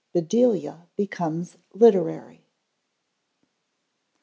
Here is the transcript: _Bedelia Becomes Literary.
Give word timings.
_Bedelia 0.15 0.87
Becomes 0.95 1.57
Literary. 1.75 2.47